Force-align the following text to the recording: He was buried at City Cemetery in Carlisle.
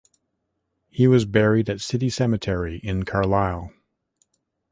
He 0.89 1.07
was 1.07 1.25
buried 1.25 1.69
at 1.69 1.79
City 1.79 2.09
Cemetery 2.09 2.79
in 2.79 3.03
Carlisle. 3.03 3.71